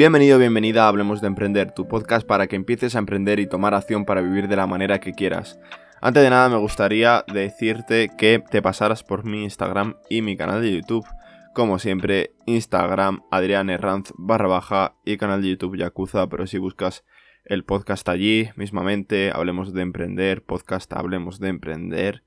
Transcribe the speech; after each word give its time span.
Bienvenido, 0.00 0.38
bienvenida 0.38 0.86
a 0.86 0.88
Hablemos 0.88 1.20
de 1.20 1.26
Emprender, 1.26 1.72
tu 1.72 1.86
podcast 1.86 2.26
para 2.26 2.46
que 2.46 2.56
empieces 2.56 2.96
a 2.96 3.00
emprender 3.00 3.38
y 3.38 3.46
tomar 3.46 3.74
acción 3.74 4.06
para 4.06 4.22
vivir 4.22 4.48
de 4.48 4.56
la 4.56 4.66
manera 4.66 4.98
que 4.98 5.12
quieras. 5.12 5.60
Antes 6.00 6.22
de 6.22 6.30
nada 6.30 6.48
me 6.48 6.56
gustaría 6.56 7.22
decirte 7.30 8.08
que 8.16 8.42
te 8.50 8.62
pasaras 8.62 9.04
por 9.04 9.26
mi 9.26 9.42
Instagram 9.42 9.96
y 10.08 10.22
mi 10.22 10.38
canal 10.38 10.62
de 10.62 10.72
YouTube. 10.72 11.04
Como 11.52 11.78
siempre, 11.78 12.30
Instagram 12.46 13.24
Adrián 13.30 13.68
Herranz 13.68 14.14
barra 14.16 14.48
baja 14.48 14.96
y 15.04 15.18
canal 15.18 15.42
de 15.42 15.50
YouTube 15.50 15.76
Yakuza, 15.76 16.26
pero 16.30 16.46
si 16.46 16.56
buscas 16.56 17.04
el 17.44 17.64
podcast 17.64 18.08
allí, 18.08 18.48
mismamente, 18.56 19.30
Hablemos 19.34 19.74
de 19.74 19.82
Emprender, 19.82 20.42
podcast 20.42 20.90
Hablemos 20.94 21.40
de 21.40 21.48
Emprender, 21.48 22.24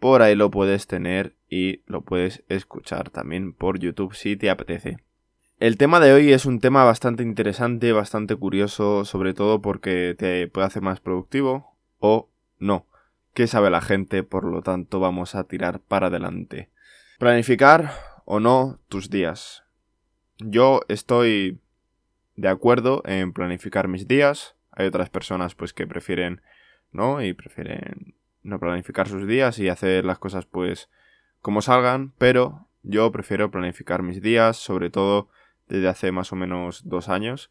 por 0.00 0.22
ahí 0.22 0.34
lo 0.34 0.50
puedes 0.50 0.86
tener 0.86 1.36
y 1.46 1.82
lo 1.84 2.06
puedes 2.06 2.42
escuchar 2.48 3.10
también 3.10 3.52
por 3.52 3.78
YouTube 3.78 4.14
si 4.14 4.34
te 4.38 4.48
apetece. 4.48 4.96
El 5.62 5.78
tema 5.78 6.00
de 6.00 6.12
hoy 6.12 6.32
es 6.32 6.44
un 6.44 6.58
tema 6.58 6.82
bastante 6.82 7.22
interesante, 7.22 7.92
bastante 7.92 8.34
curioso, 8.34 9.04
sobre 9.04 9.32
todo 9.32 9.62
porque 9.62 10.16
te 10.18 10.48
puede 10.48 10.66
hacer 10.66 10.82
más 10.82 10.98
productivo 10.98 11.76
o 12.00 12.28
no. 12.58 12.88
¿Qué 13.32 13.46
sabe 13.46 13.70
la 13.70 13.80
gente? 13.80 14.24
Por 14.24 14.42
lo 14.42 14.62
tanto, 14.62 14.98
vamos 14.98 15.36
a 15.36 15.44
tirar 15.44 15.78
para 15.78 16.08
adelante. 16.08 16.70
Planificar 17.20 17.92
o 18.24 18.40
no 18.40 18.80
tus 18.88 19.08
días. 19.08 19.62
Yo 20.38 20.80
estoy 20.88 21.60
de 22.34 22.48
acuerdo 22.48 23.00
en 23.04 23.32
planificar 23.32 23.86
mis 23.86 24.08
días. 24.08 24.56
Hay 24.72 24.88
otras 24.88 25.10
personas 25.10 25.54
pues 25.54 25.72
que 25.72 25.86
prefieren 25.86 26.42
no 26.90 27.22
y 27.22 27.34
prefieren 27.34 28.16
no 28.42 28.58
planificar 28.58 29.06
sus 29.06 29.28
días 29.28 29.60
y 29.60 29.68
hacer 29.68 30.04
las 30.04 30.18
cosas 30.18 30.44
pues 30.44 30.90
como 31.40 31.62
salgan, 31.62 32.14
pero 32.18 32.66
yo 32.82 33.12
prefiero 33.12 33.52
planificar 33.52 34.02
mis 34.02 34.20
días, 34.20 34.56
sobre 34.56 34.90
todo 34.90 35.28
desde 35.68 35.88
hace 35.88 36.12
más 36.12 36.32
o 36.32 36.36
menos 36.36 36.88
dos 36.88 37.08
años. 37.08 37.50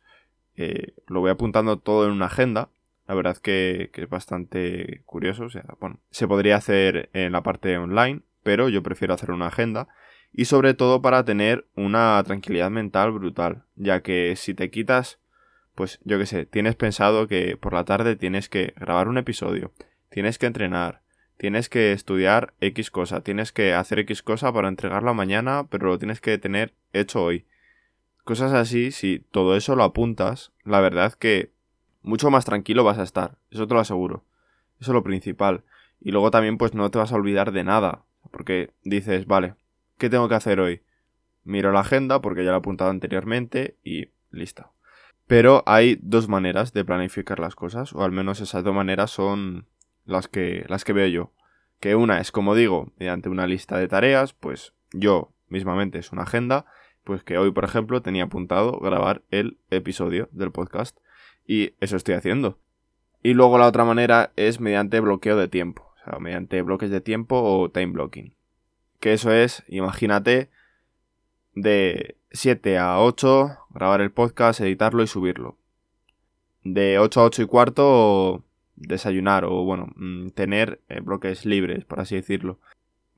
Eh, 0.56 0.94
lo 1.08 1.22
voy 1.22 1.32
apuntando 1.32 1.78
todo 1.80 2.06
en 2.06 2.12
una 2.12 2.26
agenda 2.26 2.70
la 3.12 3.16
verdad 3.16 3.36
que, 3.36 3.92
es 3.94 4.10
bastante 4.10 5.02
curioso. 5.06 5.44
O 5.44 5.50
sea, 5.50 5.66
bueno, 5.82 6.00
se 6.12 6.30
podría 6.30 6.56
hacer 6.56 7.10
en 7.12 7.34
la 7.34 7.44
parte 7.44 7.78
online, 7.78 8.22
pero 8.42 8.70
yo 8.70 8.84
prefiero 8.84 9.14
hacer 9.14 9.32
una 9.32 9.48
agenda. 9.48 9.90
Y 10.32 10.46
sobre 10.46 10.74
todo 10.74 11.02
para 11.02 11.26
tener 11.26 11.68
una 11.76 12.24
tranquilidad 12.24 12.72
mental 12.72 13.12
brutal. 13.12 13.66
Ya 13.76 14.00
que 14.00 14.38
si 14.38 14.54
te 14.54 14.70
quitas, 14.72 15.20
pues 15.76 16.00
yo 16.06 16.20
qué 16.20 16.26
sé, 16.26 16.46
tienes 16.46 16.76
pensado 16.76 17.28
que 17.28 17.58
por 17.58 17.74
la 17.74 17.84
tarde 17.84 18.16
tienes 18.16 18.48
que 18.48 18.74
grabar 18.78 19.10
un 19.10 19.18
episodio, 19.18 19.74
tienes 20.10 20.38
que 20.38 20.46
entrenar, 20.46 21.02
tienes 21.36 21.68
que 21.68 21.92
estudiar 21.92 22.54
X 22.62 22.92
cosa, 22.92 23.24
tienes 23.24 23.52
que 23.52 23.74
hacer 23.74 24.00
X 24.00 24.24
cosa 24.24 24.54
para 24.54 24.70
entregarla 24.70 25.12
mañana, 25.12 25.68
pero 25.70 25.88
lo 25.88 26.00
tienes 26.00 26.22
que 26.22 26.38
tener 26.38 26.74
hecho 26.94 27.22
hoy. 27.22 27.46
Cosas 28.32 28.54
así, 28.54 28.92
si 28.92 29.20
todo 29.20 29.58
eso 29.58 29.76
lo 29.76 29.84
apuntas, 29.84 30.54
la 30.64 30.80
verdad 30.80 31.12
que 31.12 31.52
mucho 32.02 32.32
más 32.32 32.46
tranquilo 32.46 32.86
vas 32.86 32.98
a 32.98 33.04
estar, 33.04 33.38
eso 33.50 33.68
te 33.68 33.74
lo 33.74 33.82
aseguro. 33.82 34.24
Eso 34.80 34.92
es 34.92 34.96
lo 34.96 35.04
principal. 35.04 35.66
Y 36.00 36.12
luego 36.12 36.32
también 36.32 36.58
pues 36.58 36.74
no 36.74 36.90
te 36.90 36.98
vas 36.98 37.12
a 37.12 37.16
olvidar 37.16 37.52
de 37.52 37.66
nada, 37.66 38.06
porque 38.32 38.72
dices, 38.86 39.28
vale, 39.28 39.56
¿qué 39.98 40.10
tengo 40.10 40.30
que 40.30 40.36
hacer 40.36 40.62
hoy? 40.62 40.82
Miro 41.44 41.74
la 41.74 41.82
agenda 41.82 42.22
porque 42.22 42.46
ya 42.46 42.52
lo 42.52 42.56
he 42.56 42.60
apuntado 42.60 42.90
anteriormente 42.90 43.76
y 43.84 44.12
listo. 44.30 44.72
Pero 45.28 45.62
hay 45.66 46.00
dos 46.02 46.30
maneras 46.30 46.72
de 46.72 46.86
planificar 46.86 47.38
las 47.38 47.56
cosas, 47.56 47.92
o 47.92 48.02
al 48.02 48.14
menos 48.14 48.40
esas 48.40 48.64
dos 48.64 48.74
maneras 48.74 49.12
son 49.12 49.66
las 50.06 50.30
que, 50.30 50.64
las 50.70 50.86
que 50.86 50.94
veo 50.94 51.08
yo. 51.08 51.34
Que 51.82 51.96
una 51.96 52.22
es, 52.22 52.32
como 52.32 52.56
digo, 52.56 52.94
mediante 52.98 53.28
una 53.28 53.46
lista 53.46 53.78
de 53.78 53.90
tareas, 53.90 54.32
pues 54.32 54.74
yo 54.94 55.34
mismamente 55.50 56.00
es 56.00 56.14
una 56.14 56.24
agenda, 56.24 56.66
pues 57.04 57.24
que 57.24 57.38
hoy, 57.38 57.52
por 57.52 57.64
ejemplo, 57.64 58.02
tenía 58.02 58.26
apuntado 58.26 58.80
grabar 58.80 59.24
el 59.32 59.58
episodio 59.70 60.30
del 60.32 60.52
podcast 60.52 60.98
y 61.48 61.74
eso 61.80 61.98
estoy 61.98 62.16
haciendo. 62.16 62.60
Y 63.24 63.34
luego 63.34 63.58
la 63.58 63.68
otra 63.68 63.86
manera 63.86 64.32
es 64.36 64.60
mediante 64.60 65.00
bloqueo 65.00 65.38
de 65.38 65.48
tiempo. 65.48 65.92
O 65.96 66.10
sea, 66.10 66.20
mediante 66.20 66.62
bloques 66.62 66.90
de 66.90 67.02
tiempo 67.02 67.42
o 67.42 67.70
time 67.70 67.94
blocking. 67.94 68.34
Que 69.00 69.14
eso 69.14 69.32
es, 69.32 69.64
imagínate, 69.68 70.50
de 71.54 72.18
7 72.32 72.78
a 72.78 73.00
8, 73.00 73.58
grabar 73.70 74.02
el 74.02 74.12
podcast, 74.12 74.62
editarlo 74.62 75.04
y 75.04 75.08
subirlo. 75.08 75.58
De 76.64 77.00
8 77.00 77.22
a 77.22 77.24
8 77.26 77.42
y 77.44 77.46
cuarto, 77.46 78.44
desayunar 78.76 79.46
o, 79.46 79.64
bueno, 79.64 79.88
mm, 79.96 80.30
tener 80.30 80.82
eh, 80.90 81.00
bloques 81.02 81.46
libres, 81.46 81.86
por 81.86 82.00
así 82.00 82.16
decirlo. 82.16 82.60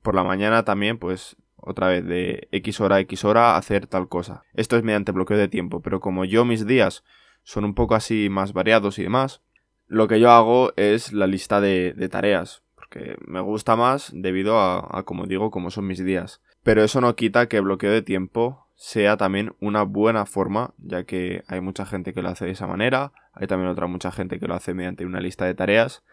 Por 0.02 0.16
la 0.16 0.24
mañana 0.24 0.64
también, 0.64 0.98
pues, 0.98 1.38
otra 1.66 1.88
vez 1.88 2.06
de 2.06 2.48
X 2.52 2.82
hora 2.82 2.98
a 2.98 3.00
X 3.02 3.26
hora, 3.26 3.58
hacer 3.58 3.88
tal 3.88 4.08
cosa. 4.08 4.44
Esto 4.54 4.78
es 4.78 4.84
mediante 4.84 5.12
bloqueo 5.12 5.38
de 5.38 5.48
tiempo, 5.48 5.82
pero 5.82 6.00
como 6.00 6.26
yo 6.26 6.46
mis 6.46 6.66
días 6.66 7.04
son 7.44 7.66
un 7.66 7.74
poco 7.74 7.96
así 7.96 8.30
más 8.30 8.54
variados 8.54 9.00
y 9.00 9.04
demás, 9.04 9.42
lo 9.88 10.08
que 10.08 10.20
yo 10.20 10.32
hago 10.32 10.74
es 10.76 11.14
la 11.14 11.28
lista 11.28 11.62
de, 11.62 11.94
tareas, 12.10 12.64
porque 12.76 13.18
me 13.26 13.42
gusta 13.42 13.76
más 13.76 14.12
debido 14.14 14.60
a, 14.60 15.04
como 15.04 15.26
digo, 15.26 15.52
como 15.52 15.70
son 15.72 15.88
mis 15.88 16.04
días. 16.04 16.42
Pero 16.64 16.84
eso 16.84 17.02
no 17.02 17.16
quita 17.16 17.48
que 17.48 17.60
bloqueo 17.60 17.92
de 17.92 18.02
tiempo 18.02 18.68
sea 18.76 19.18
también 19.18 19.56
una 19.60 19.84
buena 19.84 20.26
forma, 20.26 20.74
ya 20.78 21.04
que 21.04 21.44
hay 21.48 21.62
mucha 21.62 21.86
gente 21.86 22.14
que 22.14 22.22
lo 22.22 22.30
hace 22.30 22.46
de 22.46 22.52
esa 22.52 22.68
manera, 22.68 23.12
hay 23.34 23.48
también 23.48 23.70
otra 23.70 23.88
mucha 23.88 24.12
gente 24.12 24.40
que 24.40 24.48
lo 24.48 24.56
hace 24.56 24.74
mediante 24.74 25.06
una 25.06 25.20
lista 25.20 25.46
de 25.46 25.54
tareas, 25.54 26.04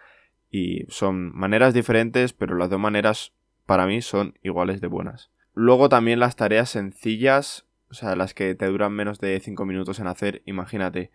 y 0.50 0.84
son 0.89 1.34
maneras 1.34 1.75
diferentes, 1.75 2.33
pero 2.33 2.56
las 2.56 2.71
dos 2.71 2.81
maneras 2.81 3.33
para 3.66 3.87
mí 3.87 4.03
son 4.03 4.34
iguales 4.43 4.81
de 4.81 4.89
buenas. 4.89 5.31
Luego 5.55 5.88
también 5.88 6.21
las 6.21 6.37
tareas 6.37 6.71
sencillas 6.71 7.66
o 7.91 7.94
sea, 7.94 8.15
las 8.15 8.34
que 8.34 8.55
te 8.55 8.66
duran 8.66 8.93
menos 8.93 9.19
de 9.19 9.38
5 9.41 9.66
minutos 9.66 9.99
en 9.99 10.06
hacer, 10.06 10.43
imagínate, 10.47 11.11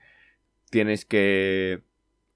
tienes 0.69 1.06
que 1.06 1.84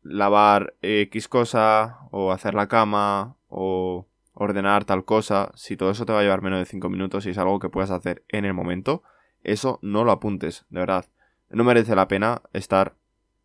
lavar 0.01 0.75
X 0.81 1.27
cosa, 1.27 1.99
o 2.11 2.31
hacer 2.31 2.53
la 2.53 2.67
cama, 2.67 3.35
o 3.49 4.07
ordenar 4.33 4.85
tal 4.85 5.03
cosa, 5.03 5.51
si 5.55 5.75
todo 5.75 5.91
eso 5.91 6.05
te 6.05 6.13
va 6.13 6.21
a 6.21 6.23
llevar 6.23 6.41
menos 6.41 6.59
de 6.59 6.65
5 6.65 6.89
minutos 6.89 7.25
y 7.25 7.31
es 7.31 7.37
algo 7.37 7.59
que 7.59 7.69
puedas 7.69 7.91
hacer 7.91 8.23
en 8.29 8.45
el 8.45 8.53
momento, 8.53 9.03
eso 9.43 9.79
no 9.81 10.05
lo 10.05 10.11
apuntes, 10.11 10.65
de 10.69 10.79
verdad. 10.79 11.05
No 11.49 11.65
merece 11.65 11.95
la 11.95 12.07
pena 12.07 12.41
estar 12.53 12.95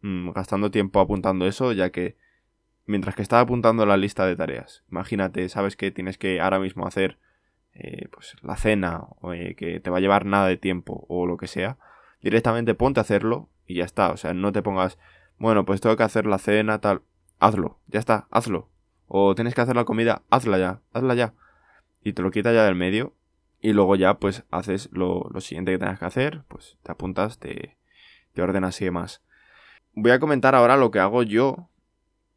mm, 0.02 0.30
gastando 0.30 0.70
tiempo 0.70 1.00
apuntando 1.00 1.46
eso, 1.46 1.72
ya 1.72 1.90
que 1.90 2.16
mientras 2.86 3.16
que 3.16 3.22
estás 3.22 3.42
apuntando 3.42 3.84
la 3.84 3.96
lista 3.96 4.26
de 4.26 4.36
tareas, 4.36 4.84
imagínate, 4.92 5.48
sabes 5.48 5.76
que 5.76 5.90
tienes 5.90 6.18
que 6.18 6.40
ahora 6.40 6.60
mismo 6.60 6.86
hacer 6.86 7.18
eh, 7.74 8.08
pues 8.12 8.36
la 8.42 8.56
cena, 8.56 9.02
o, 9.20 9.32
eh, 9.32 9.54
que 9.56 9.80
te 9.80 9.90
va 9.90 9.98
a 9.98 10.00
llevar 10.00 10.26
nada 10.26 10.46
de 10.46 10.56
tiempo 10.56 11.04
o 11.08 11.26
lo 11.26 11.36
que 11.36 11.46
sea, 11.46 11.78
directamente 12.22 12.74
ponte 12.74 13.00
a 13.00 13.02
hacerlo 13.02 13.48
y 13.66 13.76
ya 13.76 13.84
está. 13.84 14.10
O 14.10 14.16
sea, 14.16 14.34
no 14.34 14.52
te 14.52 14.62
pongas, 14.62 14.98
bueno, 15.38 15.64
pues 15.64 15.80
tengo 15.80 15.96
que 15.96 16.02
hacer 16.02 16.26
la 16.26 16.38
cena, 16.38 16.80
tal. 16.80 17.02
Hazlo, 17.40 17.78
ya 17.88 17.98
está, 17.98 18.28
hazlo. 18.30 18.70
O 19.06 19.34
tienes 19.34 19.54
que 19.54 19.60
hacer 19.60 19.76
la 19.76 19.84
comida, 19.84 20.22
hazla 20.30 20.58
ya, 20.58 20.80
hazla 20.92 21.14
ya. 21.14 21.34
Y 22.02 22.12
te 22.12 22.22
lo 22.22 22.30
quita 22.30 22.52
ya 22.52 22.64
del 22.64 22.74
medio. 22.74 23.14
Y 23.60 23.72
luego 23.72 23.96
ya, 23.96 24.14
pues, 24.18 24.44
haces 24.50 24.90
lo, 24.92 25.28
lo 25.30 25.40
siguiente 25.40 25.72
que 25.72 25.78
tengas 25.78 25.98
que 25.98 26.04
hacer. 26.04 26.44
Pues 26.48 26.76
te 26.82 26.92
apuntas, 26.92 27.38
te, 27.38 27.78
te 28.34 28.42
ordenas 28.42 28.80
y 28.82 28.84
demás. 28.84 29.22
Voy 29.94 30.10
a 30.10 30.18
comentar 30.18 30.54
ahora 30.54 30.76
lo 30.76 30.90
que 30.90 30.98
hago 30.98 31.22
yo 31.22 31.70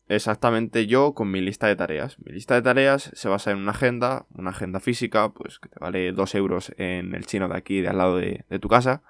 exactamente 0.09 0.87
yo 0.87 1.13
con 1.13 1.29
mi 1.31 1.41
lista 1.41 1.67
de 1.67 1.75
tareas. 1.75 2.17
Mi 2.19 2.31
lista 2.33 2.55
de 2.55 2.61
tareas 2.61 3.11
se 3.13 3.29
basa 3.29 3.51
en 3.51 3.57
una 3.57 3.71
agenda, 3.71 4.25
una 4.33 4.51
agenda 4.51 4.79
física, 4.79 5.29
pues 5.29 5.59
que 5.59 5.69
te 5.69 5.79
vale 5.79 6.11
2 6.11 6.35
euros 6.35 6.73
en 6.77 7.13
el 7.13 7.25
chino 7.25 7.47
de 7.47 7.57
aquí, 7.57 7.81
de 7.81 7.89
al 7.89 7.97
lado 7.97 8.17
de, 8.17 8.43
tu 8.59 8.69
casa, 8.69 9.03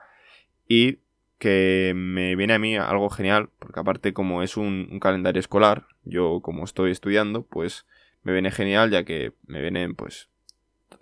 y 0.67 0.99
que 1.37 1.93
me 1.95 2.35
viene 2.35 2.53
a 2.53 2.59
mí 2.59 2.77
algo 2.77 3.09
genial, 3.09 3.49
porque 3.59 3.79
aparte 3.79 4.13
como 4.13 4.41
es 4.41 4.57
un, 4.57 4.99
calendario 4.99 5.39
escolar, 5.39 5.85
yo 6.03 6.41
como 6.41 6.63
estoy 6.63 6.91
estudiando, 6.91 7.43
pues 7.43 7.85
me 8.23 8.33
viene 8.33 8.51
genial 8.51 8.89
ya 8.89 9.03
que 9.03 9.33
me 9.45 9.61
viene 9.61 9.93
pues 9.93 10.29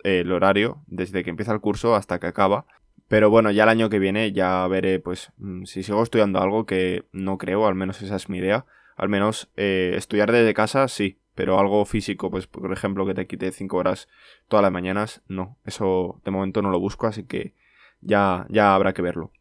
el 0.04 0.30
horario 0.30 0.82
desde 0.86 1.24
que 1.24 1.30
empieza 1.30 1.52
el 1.52 1.60
curso 1.60 1.94
hasta 1.94 2.20
que 2.20 2.26
acaba. 2.26 2.66
Pero 3.08 3.30
bueno, 3.30 3.50
ya 3.52 3.62
el 3.62 3.68
año 3.68 3.88
que 3.88 4.00
viene 4.00 4.32
ya 4.32 4.66
veré 4.66 4.98
pues 4.98 5.32
mm, 5.38 5.64
si 5.64 5.82
sigo 5.82 6.02
estudiando 6.02 6.40
algo 6.40 6.66
que 6.66 7.04
no 7.12 7.38
creo, 7.38 7.66
al 7.66 7.74
menos 7.74 8.02
esa 8.02 8.16
es 8.16 8.28
mi 8.28 8.38
idea 8.38 8.66
al 8.96 9.08
menos 9.08 9.50
eh, 9.56 9.94
estudiar 9.96 10.32
desde 10.32 10.54
casa 10.54 10.88
sí, 10.88 11.18
pero 11.34 11.58
algo 11.58 11.84
físico, 11.84 12.30
pues 12.30 12.46
por 12.46 12.72
ejemplo 12.72 13.06
que 13.06 13.14
te 13.14 13.26
quite 13.26 13.52
5 13.52 13.76
horas 13.76 14.08
todas 14.48 14.62
las 14.62 14.72
mañanas, 14.72 15.22
no, 15.28 15.58
eso 15.64 16.20
de 16.24 16.30
momento 16.30 16.62
no 16.62 16.70
lo 16.70 16.80
busco, 16.80 17.06
así 17.06 17.24
que 17.24 17.54
ya, 18.00 18.46
ya 18.48 18.74
habrá 18.74 18.94
que 18.94 19.02
verlo. 19.02 19.32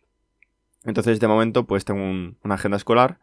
Entonces 0.84 1.20
de 1.20 1.28
momento 1.28 1.66
pues 1.66 1.86
tengo 1.86 2.04
una 2.44 2.56
agenda 2.56 2.78
escolar 2.78 3.20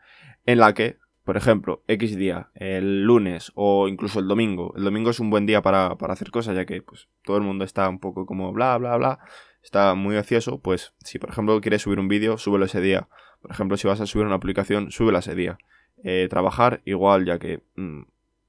en 0.46 0.58
la 0.58 0.73
que, 0.73 0.96
por 1.25 1.37
ejemplo, 1.37 1.84
X 1.87 2.17
día, 2.17 2.49
el 2.55 3.02
lunes 3.05 3.52
o 3.55 3.87
incluso 3.88 4.19
el 4.19 4.26
domingo, 4.26 4.73
el 4.76 4.85
domingo 4.85 5.11
es 5.11 5.20
un 5.20 5.31
buen 5.31 5.46
día 5.46 5.61
para, 5.62 5.96
para 5.96 6.14
hacer 6.14 6.31
cosas 6.31 6.56
ya 6.56 6.64
que 6.64 6.82
pues 6.82 7.08
todo 7.25 7.37
el 7.37 7.43
mundo 7.43 7.64
está 7.64 7.88
un 7.88 8.00
poco 8.00 8.26
como 8.26 8.52
bla 8.52 8.78
bla 8.78 8.96
bla, 8.96 9.19
está 9.62 9.94
muy 9.94 10.17
ocioso, 10.17 10.61
pues 10.61 10.94
si 11.00 11.19
por 11.19 11.31
ejemplo 11.31 11.61
quieres 11.61 11.82
subir 11.82 12.00
un 12.00 12.08
vídeo, 12.08 12.38
súbelo 12.38 12.64
ese 12.64 12.81
día. 12.81 13.08
Por 13.43 13.50
ejemplo, 13.50 13.76
si 13.76 13.88
vas 13.88 14.00
a 14.00 14.06
subir 14.06 14.26
una 14.26 14.37
aplicación, 14.37 14.93
súbela 14.93 15.19
ese 15.19 15.35
día. 15.35 15.58
Eh, 16.04 16.26
trabajar 16.28 16.82
igual, 16.84 17.25
ya 17.25 17.38
que 17.38 17.62
mm, 17.76 18.02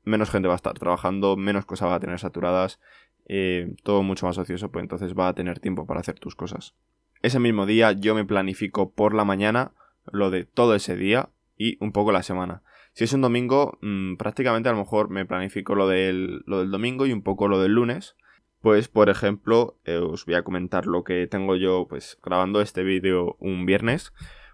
menos 0.04 0.30
gente 0.30 0.48
va 0.48 0.56
a 0.56 0.58
estar 0.58 0.74
trabajando, 0.74 1.38
menos 1.38 1.66
cosas 1.66 1.90
va 1.90 1.96
a 1.96 2.00
tener 2.00 2.20
saturadas, 2.20 2.80
eh, 3.28 3.76
todo 3.84 4.04
mucho 4.04 4.26
más 4.26 4.38
ocioso, 4.38 4.72
pues 4.72 4.84
entonces 4.84 5.14
va 5.18 5.28
a 5.28 5.36
tener 5.36 5.60
tiempo 5.60 5.86
para 5.86 6.00
hacer 6.00 6.20
tus 6.20 6.36
cosas. 6.36 6.76
ese 7.22 7.40
mismo 7.40 7.66
día 7.66 7.94
yo 7.94 8.16
me 8.16 8.26
planifico 8.26 8.92
por 8.92 9.14
la 9.14 9.24
mañana 9.24 9.72
lo 10.12 10.30
de 10.30 10.44
todo 10.44 10.76
ese 10.76 10.98
día 10.98 11.30
y 11.58 11.78
un 11.80 11.94
poco 11.94 12.12
la 12.12 12.24
semana. 12.24 12.64
Si 12.94 13.06
es 13.06 13.14
un 13.14 13.22
domingo, 13.22 13.80
mm, 13.82 14.18
prácticamente 14.18 14.70
a 14.70 14.74
lo 14.74 14.80
mejor 14.80 15.10
me 15.10 15.26
planifico 15.26 15.74
lo 15.74 15.88
del, 15.88 16.44
lo 16.46 16.60
del 16.60 16.70
domingo 16.70 17.06
y 17.06 17.14
un 17.14 17.24
poco 17.24 17.48
lo 17.48 17.60
del 17.60 17.74
lunes. 17.74 18.16
Pues, 18.62 18.88
por 18.88 19.10
ejemplo, 19.10 19.80
eh, 19.84 19.98
os 19.98 20.26
voy 20.26 20.36
a 20.36 20.44
comentar 20.44 20.86
lo 20.86 21.04
que 21.04 21.28
tengo 21.28 21.56
yo, 21.56 21.88
pues, 21.90 22.18
grabando 22.24 22.62
este 22.62 22.84
vídeo 22.84 23.36
un 23.40 23.66
viernes. 23.66 24.14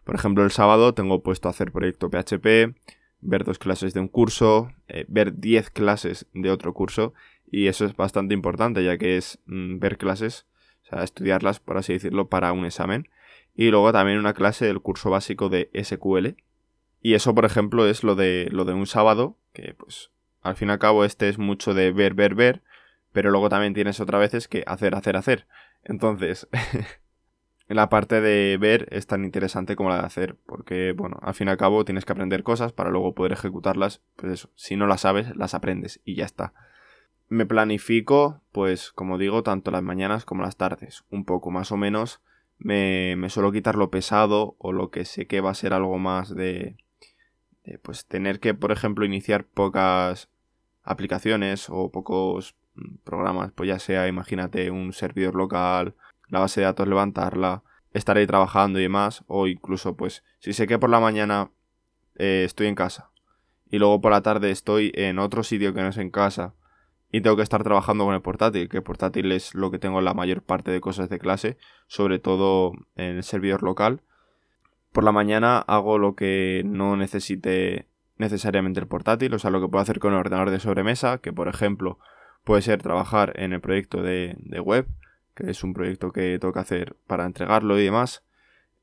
Por 0.09 0.15
ejemplo, 0.15 0.43
el 0.43 0.49
sábado 0.49 0.95
tengo 0.95 1.21
puesto 1.21 1.47
a 1.47 1.51
hacer 1.51 1.71
proyecto 1.71 2.09
PHP, 2.09 2.73
ver 3.21 3.43
dos 3.43 3.59
clases 3.59 3.93
de 3.93 3.99
un 3.99 4.07
curso, 4.07 4.73
eh, 4.87 5.05
ver 5.07 5.37
10 5.37 5.69
clases 5.69 6.25
de 6.33 6.49
otro 6.49 6.73
curso, 6.73 7.13
y 7.51 7.67
eso 7.67 7.85
es 7.85 7.95
bastante 7.95 8.33
importante, 8.33 8.83
ya 8.83 8.97
que 8.97 9.17
es 9.17 9.37
mm, 9.45 9.77
ver 9.77 9.99
clases, 9.99 10.47
o 10.81 10.87
sea, 10.87 11.03
estudiarlas, 11.03 11.59
por 11.59 11.77
así 11.77 11.93
decirlo, 11.93 12.27
para 12.27 12.53
un 12.53 12.65
examen. 12.65 13.07
Y 13.53 13.69
luego 13.69 13.93
también 13.93 14.17
una 14.17 14.33
clase 14.33 14.65
del 14.65 14.81
curso 14.81 15.11
básico 15.11 15.47
de 15.47 15.69
SQL, 15.79 16.37
y 17.03 17.13
eso, 17.13 17.35
por 17.35 17.45
ejemplo, 17.45 17.85
es 17.85 18.03
lo 18.03 18.15
de, 18.15 18.47
lo 18.49 18.65
de 18.65 18.73
un 18.73 18.87
sábado, 18.87 19.37
que 19.53 19.75
pues 19.75 20.09
al 20.41 20.55
fin 20.55 20.69
y 20.69 20.71
al 20.71 20.79
cabo 20.79 21.05
este 21.05 21.29
es 21.29 21.37
mucho 21.37 21.75
de 21.75 21.91
ver, 21.91 22.15
ver, 22.15 22.33
ver, 22.33 22.63
pero 23.11 23.29
luego 23.29 23.49
también 23.49 23.75
tienes 23.75 23.99
otra 23.99 24.17
veces 24.17 24.47
que 24.47 24.63
hacer, 24.65 24.95
hacer, 24.95 25.17
hacer. 25.17 25.45
Entonces, 25.83 26.47
la 27.75 27.89
parte 27.89 28.19
de 28.19 28.57
ver 28.57 28.87
es 28.91 29.05
tan 29.07 29.23
interesante 29.23 29.75
como 29.75 29.89
la 29.89 29.99
de 29.99 30.05
hacer, 30.05 30.35
porque, 30.45 30.91
bueno, 30.91 31.19
al 31.21 31.35
fin 31.35 31.47
y 31.47 31.51
al 31.51 31.57
cabo 31.57 31.85
tienes 31.85 32.03
que 32.03 32.13
aprender 32.13 32.43
cosas 32.43 32.73
para 32.73 32.89
luego 32.89 33.13
poder 33.13 33.31
ejecutarlas, 33.31 34.01
pues 34.15 34.33
eso, 34.33 34.49
si 34.55 34.75
no 34.75 34.87
las 34.87 35.01
sabes, 35.01 35.35
las 35.35 35.53
aprendes 35.53 36.01
y 36.03 36.15
ya 36.15 36.25
está. 36.25 36.53
Me 37.27 37.45
planifico, 37.45 38.41
pues, 38.51 38.91
como 38.91 39.19
digo, 39.19 39.43
tanto 39.43 39.69
las 39.69 39.83
mañanas 39.83 40.25
como 40.25 40.41
las 40.41 40.57
tardes, 40.57 41.03
un 41.11 41.25
poco 41.25 41.51
más 41.51 41.71
o 41.71 41.77
menos. 41.77 42.21
Me, 42.57 43.15
me 43.17 43.29
suelo 43.29 43.51
quitar 43.51 43.75
lo 43.75 43.91
pesado 43.91 44.55
o 44.57 44.73
lo 44.73 44.89
que 44.89 45.05
sé 45.05 45.27
que 45.27 45.39
va 45.39 45.51
a 45.51 45.53
ser 45.53 45.73
algo 45.73 45.97
más 45.99 46.35
de, 46.35 46.75
eh, 47.63 47.77
pues 47.77 48.05
tener 48.07 48.39
que, 48.39 48.55
por 48.55 48.71
ejemplo, 48.71 49.05
iniciar 49.05 49.45
pocas 49.45 50.29
aplicaciones 50.83 51.67
o 51.69 51.91
pocos 51.91 52.55
mm, 52.73 52.95
programas, 53.03 53.51
pues 53.51 53.67
ya 53.67 53.77
sea, 53.77 54.07
imagínate, 54.07 54.71
un 54.71 54.91
servidor 54.91 55.35
local, 55.35 55.93
la 56.29 56.39
base 56.39 56.61
de 56.61 56.65
datos 56.65 56.87
levantarla, 56.87 57.63
estar 57.91 58.17
ahí 58.17 58.27
trabajando 58.27 58.79
y 58.79 58.83
demás, 58.83 59.23
o 59.27 59.47
incluso, 59.47 59.95
pues, 59.95 60.23
si 60.39 60.53
sé 60.53 60.67
que 60.67 60.79
por 60.79 60.89
la 60.89 60.99
mañana 60.99 61.51
eh, 62.15 62.43
estoy 62.45 62.67
en 62.67 62.75
casa 62.75 63.11
y 63.69 63.79
luego 63.79 64.01
por 64.01 64.11
la 64.11 64.21
tarde 64.21 64.51
estoy 64.51 64.91
en 64.95 65.19
otro 65.19 65.43
sitio 65.43 65.73
que 65.73 65.81
no 65.81 65.89
es 65.89 65.97
en 65.97 66.09
casa 66.09 66.55
y 67.11 67.21
tengo 67.21 67.35
que 67.35 67.43
estar 67.43 67.63
trabajando 67.63 68.05
con 68.05 68.13
el 68.13 68.21
portátil, 68.21 68.69
que 68.69 68.77
el 68.77 68.83
portátil 68.83 69.31
es 69.31 69.55
lo 69.55 69.71
que 69.71 69.79
tengo 69.79 70.01
la 70.01 70.13
mayor 70.13 70.43
parte 70.43 70.71
de 70.71 70.81
cosas 70.81 71.09
de 71.09 71.19
clase, 71.19 71.57
sobre 71.87 72.19
todo 72.19 72.73
en 72.95 73.17
el 73.17 73.23
servidor 73.23 73.63
local, 73.63 74.01
por 74.91 75.03
la 75.03 75.11
mañana 75.11 75.59
hago 75.59 75.97
lo 75.97 76.15
que 76.15 76.63
no 76.65 76.97
necesite 76.97 77.87
necesariamente 78.17 78.79
el 78.79 78.87
portátil, 78.87 79.33
o 79.33 79.39
sea, 79.39 79.49
lo 79.49 79.61
que 79.61 79.67
puedo 79.67 79.81
hacer 79.81 79.99
con 79.99 80.13
el 80.13 80.19
ordenador 80.19 80.49
de 80.49 80.59
sobremesa, 80.59 81.19
que 81.19 81.31
por 81.31 81.47
ejemplo 81.47 81.99
puede 82.43 82.61
ser 82.61 82.81
trabajar 82.81 83.33
en 83.35 83.53
el 83.53 83.61
proyecto 83.61 84.01
de, 84.01 84.35
web, 84.63 84.87
que 85.39 85.51
es 85.51 85.63
un 85.63 85.73
proyecto 85.73 86.11
que 86.11 86.37
tengo 86.39 86.53
que 86.53 86.59
hacer 86.59 86.95
para 87.07 87.25
entregarlo 87.25 87.79
y 87.79 87.83
demás. 87.83 88.23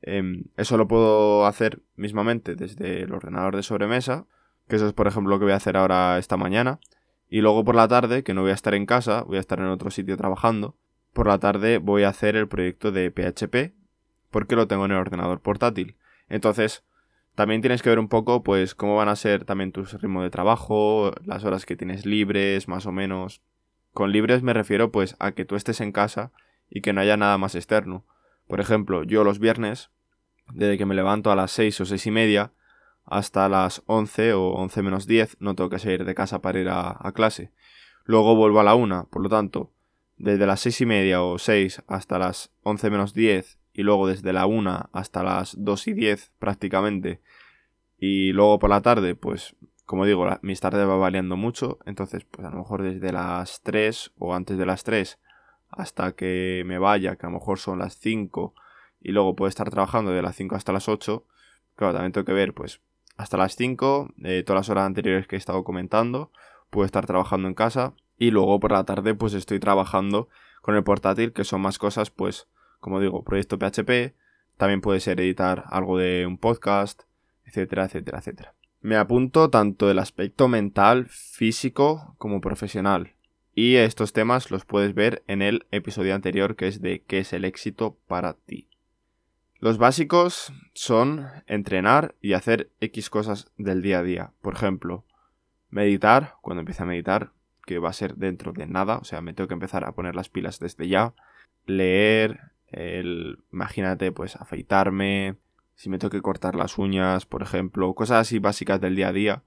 Em, 0.03 0.45
eso 0.57 0.77
lo 0.77 0.89
puedo 0.89 1.47
hacer 1.47 1.83
mismamente 1.97 2.55
desde 2.55 3.03
el 3.03 3.13
ordenador 3.13 3.57
de 3.57 3.63
sobremesa, 3.63 4.27
que 4.69 4.77
eso 4.77 4.87
es 4.87 4.93
por 4.93 5.07
ejemplo 5.07 5.31
lo 5.35 5.39
que 5.39 5.47
voy 5.47 5.53
a 5.53 5.57
hacer 5.57 5.77
ahora 5.77 6.19
esta 6.19 6.37
mañana. 6.37 6.81
Y 7.29 7.41
luego 7.41 7.65
por 7.65 7.75
la 7.75 7.89
tarde, 7.89 8.23
que 8.23 8.35
no 8.35 8.43
voy 8.43 8.53
a 8.53 8.55
estar 8.55 8.75
en 8.75 8.87
casa, 8.87 9.23
voy 9.23 9.37
a 9.37 9.41
estar 9.41 9.59
en 9.59 9.67
otro 9.67 9.91
sitio 9.91 10.17
trabajando, 10.17 10.77
por 11.13 11.27
la 11.27 11.39
tarde 11.39 11.79
voy 11.79 12.05
a 12.05 12.09
hacer 12.09 12.37
el 12.37 12.49
proyecto 12.49 12.93
de 12.93 13.11
PHP, 13.11 13.75
porque 14.31 14.57
lo 14.57 14.69
tengo 14.69 14.85
en 14.85 14.93
el 14.93 14.99
ordenador 14.99 15.41
portátil. 15.41 15.97
Entonces, 16.29 16.85
también 17.35 17.61
tienes 17.61 17.83
que 17.83 17.91
ver 17.91 17.99
un 17.99 18.09
poco, 18.09 18.43
pues, 18.43 18.75
cómo 18.75 18.97
van 18.97 19.09
a 19.09 19.17
ser 19.17 19.45
también 19.45 19.73
tus 19.73 19.93
ritmos 20.01 20.23
de 20.23 20.31
trabajo, 20.31 21.13
las 21.25 21.45
horas 21.45 21.67
que 21.67 21.77
tienes 21.77 22.07
libres, 22.07 22.69
más 22.69 22.87
o 22.87 22.93
menos. 22.93 23.43
Con 23.93 24.13
libres 24.13 24.43
me 24.43 24.53
refiero, 24.53 24.91
pues, 24.93 25.17
a 25.19 25.33
que 25.33 25.45
tú 25.45 25.57
estés 25.57 25.81
en 25.81 25.93
casa 25.93 26.33
y 26.69 26.81
que 26.81 26.93
no 26.93 27.01
haya 27.01 27.17
nada 27.17 27.39
más 27.39 27.55
externo. 27.55 28.05
Por 28.47 28.61
ejemplo, 28.61 29.03
yo 29.05 29.25
los 29.25 29.39
viernes, 29.39 29.91
desde 30.53 30.79
que 30.79 30.87
me 30.87 30.95
levanto 30.95 31.31
a 31.31 31.37
las 31.37 31.51
6 31.53 31.81
o 31.81 31.85
seis 31.85 32.07
y 32.07 32.11
media, 32.11 32.53
hasta 33.05 33.49
las 33.49 33.83
11 33.87 34.35
o 34.35 34.51
11 34.55 34.83
menos 34.83 35.07
10, 35.07 35.37
no 35.41 35.55
tengo 35.55 35.71
que 35.71 35.79
salir 35.79 36.05
de 36.05 36.15
casa 36.15 36.41
para 36.41 36.61
ir 36.61 36.69
a, 36.69 36.97
a 36.99 37.13
clase. 37.13 37.53
Luego 38.05 38.37
vuelvo 38.37 38.61
a 38.61 38.65
la 38.65 38.75
1, 38.75 39.09
por 39.11 39.23
lo 39.23 39.29
tanto, 39.29 39.73
desde 40.17 40.47
las 40.47 40.61
seis 40.61 40.81
y 40.81 40.87
media 40.87 41.23
o 41.23 41.39
6 41.39 41.83
hasta 41.87 42.19
las 42.19 42.51
11 42.63 42.91
menos 42.91 43.15
10 43.15 43.59
y 43.73 43.83
luego 43.83 44.09
desde 44.09 44.33
la 44.33 44.47
1 44.47 44.91
hasta 44.93 45.23
las 45.23 45.55
2 45.59 45.89
y 45.89 45.93
10 45.93 46.33
prácticamente 46.39 47.21
y 47.99 48.33
luego 48.33 48.59
por 48.59 48.71
la 48.71 48.81
tarde 48.81 49.15
pues 49.15 49.55
como 49.85 50.07
digo 50.07 50.27
mis 50.43 50.61
tardes 50.61 50.89
va 50.89 50.97
variando 50.97 51.37
mucho 51.37 51.79
entonces 51.85 52.25
pues 52.25 52.47
a 52.47 52.51
lo 52.51 52.59
mejor 52.59 52.83
desde 52.83 53.13
las 53.13 53.63
3 53.63 54.13
o 54.19 54.35
antes 54.35 54.57
de 54.57 54.67
las 54.67 54.83
3 54.85 55.19
hasta 55.71 56.13
que 56.13 56.63
me 56.67 56.79
vaya 56.79 57.17
que 57.17 57.27
a 57.27 57.29
lo 57.29 57.39
mejor 57.39 57.59
son 57.59 57.79
las 57.79 57.99
5 57.99 58.55
y 59.01 59.13
luego 59.13 59.37
puedo 59.37 59.49
estar 59.49 59.71
trabajando 59.71 60.13
de 60.13 60.23
las 60.23 60.37
5 60.37 60.55
hasta 60.55 60.73
las 60.73 60.89
8 60.89 61.25
claro 61.75 61.93
también 61.93 62.13
tengo 62.13 62.25
que 62.25 62.33
ver 62.33 62.55
pues 62.55 62.81
hasta 63.17 63.37
las 63.37 63.57
5 63.57 64.15
eh, 64.25 64.43
todas 64.45 64.61
las 64.61 64.71
horas 64.71 64.87
anteriores 64.87 65.27
que 65.27 65.37
he 65.37 65.39
estado 65.39 65.65
comentando 65.65 66.31
puedo 66.71 66.87
estar 66.87 67.07
trabajando 67.07 67.49
en 67.49 67.55
casa 67.55 67.95
y 68.19 68.31
luego 68.31 68.61
por 68.61 68.73
la 68.73 68.85
tarde 68.85 69.15
pues 69.15 69.35
estoy 69.35 69.61
trabajando 69.61 70.29
con 70.63 70.75
el 70.75 70.85
portátil 70.85 71.33
que 71.33 71.45
son 71.45 71.61
más 71.61 71.79
cosas 71.79 72.11
pues 72.11 72.49
como 72.87 73.01
digo, 73.01 73.25
proyecto 73.25 73.59
PHP, 73.59 74.15
también 74.57 74.81
puede 74.81 75.01
ser 75.01 75.21
editar 75.21 75.65
algo 75.71 75.99
de 75.99 76.25
un 76.25 76.39
podcast, 76.39 77.03
etcétera, 77.45 77.87
etcétera, 77.87 78.19
etcétera. 78.19 78.55
Me 78.81 78.97
apunto 78.97 79.51
tanto 79.51 79.89
del 79.89 79.99
aspecto 79.99 80.47
mental, 80.47 81.07
físico 81.09 82.15
como 82.19 82.41
profesional. 82.41 83.16
Y 83.59 83.77
estos 83.77 84.13
temas 84.13 84.51
los 84.51 84.67
puedes 84.67 84.93
ver 84.93 85.25
en 85.29 85.41
el 85.41 85.65
episodio 85.71 86.15
anterior 86.15 86.57
que 86.57 86.69
es 86.69 86.83
de 86.83 87.03
qué 87.03 87.21
es 87.21 87.33
el 87.33 87.47
éxito 87.47 87.97
para 88.07 88.35
ti. 88.35 88.69
Los 89.61 89.79
básicos 89.79 90.53
son 90.75 91.27
entrenar 91.47 92.15
y 92.21 92.35
hacer 92.35 92.71
X 92.81 93.09
cosas 93.09 93.51
del 93.57 93.81
día 93.81 94.01
a 94.01 94.03
día. 94.03 94.33
Por 94.43 94.53
ejemplo, 94.53 95.07
meditar, 95.71 96.35
cuando 96.43 96.61
empiece 96.61 96.83
a 96.83 96.87
meditar, 96.87 97.33
que 97.65 97.79
va 97.79 97.89
a 97.89 97.95
ser 97.95 98.17
dentro 98.17 98.53
de 98.53 98.67
nada, 98.67 98.99
o 98.99 99.05
sea, 99.05 99.23
me 99.23 99.33
tengo 99.33 99.49
que 99.49 99.55
empezar 99.55 99.87
a 99.87 99.93
poner 99.93 100.15
las 100.15 100.29
pilas 100.29 100.59
desde 100.59 100.87
ya. 100.87 101.15
Leer, 101.65 102.53
el, 102.67 103.39
imagínate, 103.51 104.13
pues 104.13 104.37
afeitarme, 104.37 105.37
si 105.77 105.89
me 105.89 105.99
tengo 105.99 106.11
que 106.11 106.21
cortar 106.21 106.57
las 106.57 106.77
uñas, 106.77 107.25
por 107.25 107.41
ejemplo, 107.41 107.95
cosas 107.95 108.19
así 108.19 108.39
básicas 108.39 108.83
del 108.83 108.97
día 108.97 109.09
a 109.09 109.13
día. 109.13 109.43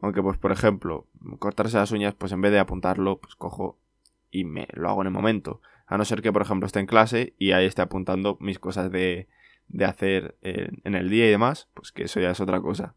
Aunque, 0.00 0.22
pues, 0.22 0.38
por 0.38 0.52
ejemplo, 0.52 1.06
cortarse 1.38 1.76
las 1.76 1.92
uñas, 1.92 2.14
pues 2.14 2.32
en 2.32 2.40
vez 2.40 2.52
de 2.52 2.58
apuntarlo, 2.58 3.18
pues 3.18 3.34
cojo 3.34 3.78
y 4.30 4.44
me 4.44 4.68
lo 4.72 4.88
hago 4.88 5.02
en 5.02 5.08
el 5.08 5.12
momento. 5.12 5.60
A 5.86 5.98
no 5.98 6.04
ser 6.04 6.22
que, 6.22 6.32
por 6.32 6.42
ejemplo, 6.42 6.66
esté 6.66 6.80
en 6.80 6.86
clase 6.86 7.34
y 7.38 7.52
ahí 7.52 7.66
esté 7.66 7.82
apuntando 7.82 8.36
mis 8.40 8.58
cosas 8.58 8.92
de, 8.92 9.28
de 9.68 9.84
hacer 9.84 10.36
en 10.42 10.94
el 10.94 11.08
día 11.08 11.26
y 11.26 11.30
demás, 11.30 11.68
pues 11.74 11.92
que 11.92 12.04
eso 12.04 12.20
ya 12.20 12.30
es 12.30 12.40
otra 12.40 12.60
cosa. 12.60 12.94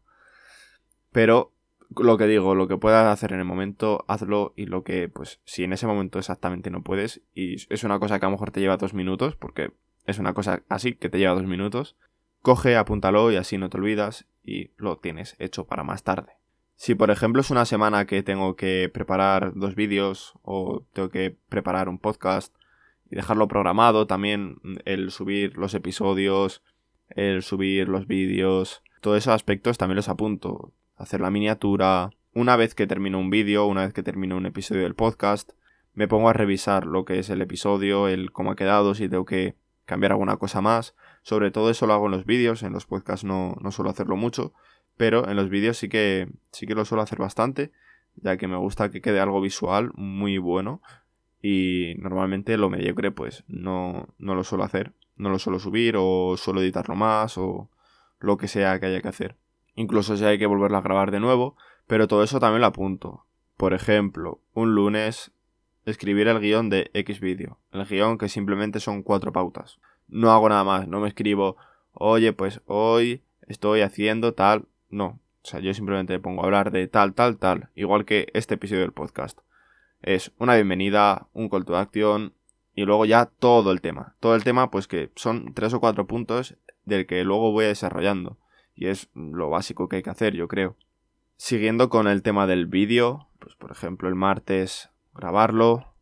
Pero 1.10 1.52
lo 1.96 2.16
que 2.16 2.26
digo, 2.26 2.54
lo 2.54 2.68
que 2.68 2.76
puedas 2.76 3.06
hacer 3.06 3.32
en 3.32 3.40
el 3.40 3.44
momento, 3.44 4.04
hazlo 4.08 4.54
y 4.56 4.66
lo 4.66 4.82
que, 4.82 5.08
pues, 5.08 5.40
si 5.44 5.64
en 5.64 5.72
ese 5.72 5.86
momento 5.86 6.18
exactamente 6.18 6.70
no 6.70 6.82
puedes 6.82 7.22
y 7.34 7.56
es 7.72 7.84
una 7.84 7.98
cosa 7.98 8.18
que 8.18 8.26
a 8.26 8.28
lo 8.28 8.36
mejor 8.36 8.50
te 8.50 8.60
lleva 8.60 8.76
dos 8.76 8.94
minutos, 8.94 9.36
porque 9.36 9.72
es 10.06 10.18
una 10.18 10.34
cosa 10.34 10.62
así 10.68 10.94
que 10.94 11.08
te 11.08 11.18
lleva 11.18 11.34
dos 11.34 11.46
minutos, 11.46 11.96
coge, 12.40 12.76
apúntalo 12.76 13.30
y 13.30 13.36
así 13.36 13.58
no 13.58 13.68
te 13.68 13.78
olvidas 13.78 14.26
y 14.42 14.70
lo 14.76 14.98
tienes 14.98 15.36
hecho 15.38 15.66
para 15.66 15.84
más 15.84 16.02
tarde. 16.02 16.41
Si 16.82 16.96
por 16.96 17.12
ejemplo 17.12 17.42
es 17.42 17.50
una 17.52 17.64
semana 17.64 18.06
que 18.06 18.24
tengo 18.24 18.56
que 18.56 18.90
preparar 18.92 19.52
dos 19.54 19.76
vídeos 19.76 20.34
o 20.42 20.82
tengo 20.92 21.10
que 21.10 21.36
preparar 21.48 21.88
un 21.88 21.96
podcast 21.96 22.52
y 23.08 23.14
dejarlo 23.14 23.46
programado, 23.46 24.08
también 24.08 24.56
el 24.84 25.12
subir 25.12 25.56
los 25.56 25.74
episodios, 25.74 26.60
el 27.08 27.44
subir 27.44 27.88
los 27.88 28.08
vídeos, 28.08 28.82
todos 29.00 29.18
esos 29.18 29.32
aspectos 29.32 29.78
también 29.78 29.94
los 29.94 30.08
apunto 30.08 30.72
hacer 30.96 31.20
la 31.20 31.30
miniatura. 31.30 32.10
Una 32.34 32.56
vez 32.56 32.74
que 32.74 32.88
termino 32.88 33.20
un 33.20 33.30
vídeo, 33.30 33.66
una 33.66 33.82
vez 33.82 33.92
que 33.92 34.02
termino 34.02 34.36
un 34.36 34.46
episodio 34.46 34.82
del 34.82 34.96
podcast, 34.96 35.52
me 35.94 36.08
pongo 36.08 36.30
a 36.30 36.32
revisar 36.32 36.84
lo 36.84 37.04
que 37.04 37.20
es 37.20 37.30
el 37.30 37.42
episodio, 37.42 38.08
el 38.08 38.32
cómo 38.32 38.50
ha 38.50 38.56
quedado, 38.56 38.96
si 38.96 39.08
tengo 39.08 39.24
que 39.24 39.54
cambiar 39.84 40.10
alguna 40.10 40.36
cosa 40.36 40.60
más. 40.60 40.96
Sobre 41.22 41.52
todo 41.52 41.70
eso 41.70 41.86
lo 41.86 41.92
hago 41.92 42.06
en 42.06 42.12
los 42.12 42.26
vídeos, 42.26 42.64
en 42.64 42.72
los 42.72 42.86
podcasts 42.86 43.24
no, 43.24 43.56
no 43.60 43.70
suelo 43.70 43.90
hacerlo 43.90 44.16
mucho, 44.16 44.52
pero 44.96 45.28
en 45.28 45.36
los 45.36 45.48
vídeos 45.48 45.76
sí 45.76 45.88
que, 45.88 46.28
sí 46.50 46.66
que 46.66 46.74
lo 46.74 46.84
suelo 46.84 47.02
hacer 47.02 47.18
bastante, 47.18 47.72
ya 48.16 48.36
que 48.36 48.48
me 48.48 48.56
gusta 48.56 48.90
que 48.90 49.00
quede 49.00 49.20
algo 49.20 49.40
visual 49.40 49.90
muy 49.94 50.38
bueno 50.38 50.82
y 51.40 51.94
normalmente 51.98 52.56
lo 52.56 52.70
mediocre 52.70 53.10
pues 53.10 53.44
no, 53.48 54.08
no 54.18 54.34
lo 54.34 54.44
suelo 54.44 54.64
hacer, 54.64 54.92
no 55.16 55.30
lo 55.30 55.38
suelo 55.38 55.58
subir 55.58 55.96
o 55.98 56.36
suelo 56.36 56.60
editarlo 56.60 56.94
más 56.94 57.36
o 57.38 57.68
lo 58.20 58.36
que 58.36 58.48
sea 58.48 58.78
que 58.78 58.86
haya 58.86 59.00
que 59.00 59.08
hacer 59.08 59.36
incluso 59.74 60.16
si 60.16 60.24
hay 60.24 60.38
que 60.38 60.46
volverla 60.46 60.78
a 60.78 60.82
grabar 60.82 61.10
de 61.10 61.20
nuevo, 61.20 61.56
pero 61.86 62.08
todo 62.08 62.22
eso 62.22 62.40
también 62.40 62.60
lo 62.60 62.66
apunto. 62.66 63.26
Por 63.56 63.74
ejemplo, 63.74 64.40
un 64.54 64.74
lunes 64.74 65.32
escribir 65.84 66.28
el 66.28 66.40
guion 66.40 66.70
de 66.70 66.90
X 66.94 67.20
vídeo, 67.20 67.58
el 67.72 67.84
guion 67.84 68.18
que 68.18 68.28
simplemente 68.28 68.80
son 68.80 69.02
cuatro 69.02 69.32
pautas. 69.32 69.78
no 70.08 70.30
hago 70.30 70.48
nada 70.48 70.64
más, 70.64 70.88
no 70.88 71.00
me 71.00 71.08
escribo, 71.08 71.56
oye, 71.92 72.32
pues 72.32 72.60
hoy 72.66 73.22
estoy 73.46 73.80
haciendo 73.80 74.34
tal, 74.34 74.66
no. 74.92 75.18
O 75.44 75.48
sea, 75.48 75.58
yo 75.58 75.74
simplemente 75.74 76.20
pongo 76.20 76.42
a 76.42 76.44
hablar 76.44 76.70
de 76.70 76.86
tal, 76.86 77.14
tal, 77.14 77.36
tal, 77.38 77.70
igual 77.74 78.04
que 78.04 78.28
este 78.34 78.54
episodio 78.54 78.82
del 78.82 78.92
podcast. 78.92 79.40
Es 80.02 80.32
una 80.38 80.54
bienvenida, 80.54 81.26
un 81.32 81.48
call 81.48 81.64
to 81.64 81.76
action 81.76 82.32
y 82.74 82.84
luego 82.84 83.04
ya 83.04 83.26
todo 83.26 83.72
el 83.72 83.80
tema. 83.80 84.14
Todo 84.20 84.36
el 84.36 84.44
tema, 84.44 84.70
pues 84.70 84.86
que 84.86 85.10
son 85.16 85.52
tres 85.54 85.74
o 85.74 85.80
cuatro 85.80 86.06
puntos 86.06 86.56
del 86.84 87.06
que 87.06 87.24
luego 87.24 87.50
voy 87.50 87.64
desarrollando. 87.64 88.38
Y 88.74 88.86
es 88.86 89.08
lo 89.14 89.50
básico 89.50 89.88
que 89.88 89.96
hay 89.96 90.02
que 90.02 90.10
hacer, 90.10 90.34
yo 90.34 90.46
creo. 90.46 90.76
Siguiendo 91.36 91.88
con 91.88 92.06
el 92.06 92.22
tema 92.22 92.46
del 92.46 92.66
vídeo, 92.66 93.28
pues 93.40 93.56
por 93.56 93.72
ejemplo 93.72 94.08
el 94.08 94.14
martes 94.14 94.90
grabarlo 95.14 95.92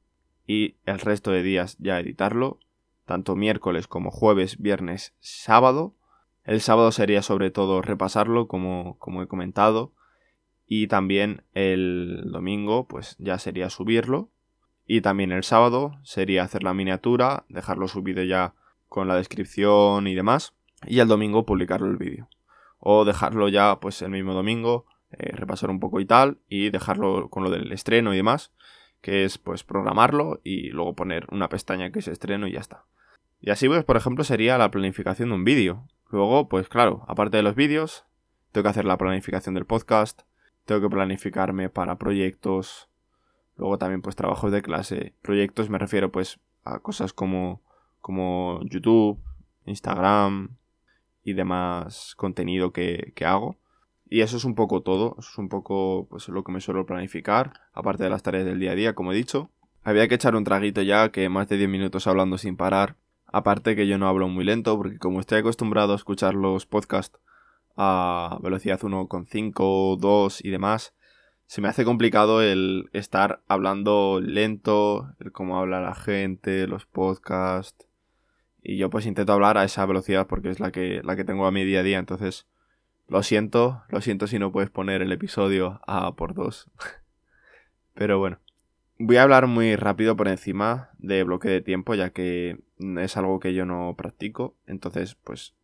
y 0.46 0.76
el 0.84 1.00
resto 1.00 1.30
de 1.30 1.42
días 1.42 1.76
ya 1.78 1.98
editarlo, 1.98 2.58
tanto 3.06 3.36
miércoles 3.36 3.86
como 3.86 4.10
jueves, 4.10 4.58
viernes, 4.58 5.14
sábado. 5.20 5.94
El 6.44 6.60
sábado 6.60 6.92
sería 6.92 7.22
sobre 7.22 7.50
todo 7.50 7.82
repasarlo, 7.82 8.48
como, 8.48 8.98
como 8.98 9.22
he 9.22 9.26
comentado, 9.26 9.92
y 10.66 10.86
también 10.86 11.42
el 11.52 12.30
domingo 12.30 12.86
pues 12.86 13.16
ya 13.18 13.38
sería 13.38 13.70
subirlo. 13.70 14.30
Y 14.86 15.02
también 15.02 15.30
el 15.30 15.44
sábado 15.44 15.98
sería 16.02 16.42
hacer 16.42 16.62
la 16.62 16.74
miniatura, 16.74 17.44
dejarlo 17.48 17.86
subido 17.86 18.24
ya 18.24 18.54
con 18.88 19.06
la 19.06 19.16
descripción 19.16 20.06
y 20.06 20.14
demás. 20.14 20.54
Y 20.86 20.98
el 20.98 21.08
domingo 21.08 21.46
publicarlo 21.46 21.88
el 21.88 21.96
vídeo. 21.96 22.28
O 22.78 23.04
dejarlo 23.04 23.48
ya 23.48 23.78
pues 23.80 24.02
el 24.02 24.10
mismo 24.10 24.34
domingo 24.34 24.86
eh, 25.12 25.32
repasar 25.34 25.70
un 25.70 25.80
poco 25.80 25.98
y 25.98 26.04
tal, 26.04 26.38
y 26.48 26.70
dejarlo 26.70 27.30
con 27.30 27.42
lo 27.42 27.50
del 27.50 27.72
estreno 27.72 28.14
y 28.14 28.16
demás, 28.16 28.52
que 29.00 29.24
es 29.24 29.38
pues 29.38 29.64
programarlo 29.64 30.40
y 30.44 30.68
luego 30.70 30.94
poner 30.94 31.26
una 31.32 31.48
pestaña 31.48 31.90
que 31.90 31.98
es 31.98 32.06
estreno 32.06 32.46
y 32.46 32.52
ya 32.52 32.60
está. 32.60 32.84
Y 33.40 33.50
así 33.50 33.66
pues, 33.66 33.84
por 33.84 33.96
ejemplo, 33.96 34.22
sería 34.22 34.56
la 34.56 34.70
planificación 34.70 35.30
de 35.30 35.34
un 35.34 35.44
vídeo. 35.44 35.88
Luego, 36.10 36.48
pues 36.48 36.68
claro, 36.68 37.04
aparte 37.06 37.36
de 37.36 37.42
los 37.42 37.54
vídeos, 37.54 38.04
tengo 38.52 38.64
que 38.64 38.70
hacer 38.70 38.84
la 38.84 38.98
planificación 38.98 39.54
del 39.54 39.64
podcast, 39.64 40.22
tengo 40.64 40.80
que 40.80 40.90
planificarme 40.90 41.70
para 41.70 41.98
proyectos, 41.98 42.88
luego 43.56 43.78
también 43.78 44.02
pues 44.02 44.16
trabajos 44.16 44.50
de 44.50 44.62
clase. 44.62 45.14
Proyectos 45.22 45.70
me 45.70 45.78
refiero 45.78 46.10
pues 46.10 46.40
a 46.64 46.80
cosas 46.80 47.12
como, 47.12 47.62
como 48.00 48.60
YouTube, 48.64 49.20
Instagram 49.66 50.56
y 51.22 51.34
demás 51.34 52.14
contenido 52.16 52.72
que, 52.72 53.12
que 53.14 53.24
hago. 53.24 53.58
Y 54.08 54.22
eso 54.22 54.36
es 54.36 54.44
un 54.44 54.56
poco 54.56 54.82
todo, 54.82 55.14
eso 55.20 55.28
es 55.30 55.38
un 55.38 55.48
poco 55.48 56.08
pues 56.10 56.28
lo 56.28 56.42
que 56.42 56.50
me 56.50 56.60
suelo 56.60 56.84
planificar, 56.84 57.52
aparte 57.72 58.02
de 58.02 58.10
las 58.10 58.24
tareas 58.24 58.44
del 58.44 58.58
día 58.58 58.72
a 58.72 58.74
día, 58.74 58.94
como 58.96 59.12
he 59.12 59.16
dicho. 59.16 59.50
Había 59.84 60.08
que 60.08 60.16
echar 60.16 60.34
un 60.34 60.42
traguito 60.42 60.82
ya, 60.82 61.10
que 61.12 61.28
más 61.28 61.48
de 61.48 61.56
10 61.56 61.70
minutos 61.70 62.08
hablando 62.08 62.36
sin 62.36 62.56
parar. 62.56 62.96
Aparte 63.32 63.76
que 63.76 63.86
yo 63.86 63.98
no 63.98 64.08
hablo 64.08 64.28
muy 64.28 64.44
lento, 64.44 64.76
porque 64.76 64.98
como 64.98 65.20
estoy 65.20 65.38
acostumbrado 65.38 65.92
a 65.92 65.96
escuchar 65.96 66.34
los 66.34 66.66
podcasts 66.66 67.20
a 67.76 68.38
velocidad 68.42 68.80
1,5, 68.80 69.96
2 69.98 70.44
y 70.44 70.50
demás, 70.50 70.94
se 71.46 71.60
me 71.60 71.68
hace 71.68 71.84
complicado 71.84 72.42
el 72.42 72.90
estar 72.92 73.42
hablando 73.48 74.20
lento, 74.20 75.14
el 75.20 75.32
cómo 75.32 75.58
habla 75.58 75.80
la 75.80 75.94
gente, 75.94 76.66
los 76.66 76.86
podcasts. 76.86 77.86
Y 78.62 78.76
yo 78.76 78.90
pues 78.90 79.06
intento 79.06 79.32
hablar 79.32 79.58
a 79.58 79.64
esa 79.64 79.86
velocidad 79.86 80.26
porque 80.26 80.50
es 80.50 80.60
la 80.60 80.70
que, 80.72 81.00
la 81.02 81.16
que 81.16 81.24
tengo 81.24 81.46
a 81.46 81.52
mi 81.52 81.64
día 81.64 81.80
a 81.80 81.82
día, 81.82 81.98
entonces 81.98 82.46
lo 83.08 83.22
siento, 83.22 83.82
lo 83.88 84.00
siento 84.00 84.26
si 84.26 84.38
no 84.38 84.52
puedes 84.52 84.70
poner 84.70 85.02
el 85.02 85.12
episodio 85.12 85.80
a 85.86 86.14
por 86.14 86.34
dos. 86.34 86.70
Pero 87.94 88.18
bueno. 88.18 88.38
Voy 89.02 89.16
a 89.16 89.22
hablar 89.22 89.46
muy 89.46 89.76
rápido 89.76 90.14
por 90.14 90.28
encima 90.28 90.90
de 90.98 91.24
bloque 91.24 91.48
de 91.48 91.62
tiempo, 91.62 91.94
ya 91.94 92.10
que 92.10 92.58
es 92.78 93.16
algo 93.16 93.40
que 93.40 93.54
yo 93.54 93.64
no 93.64 93.94
practico. 93.96 94.58
Entonces, 94.66 95.14
pues 95.14 95.54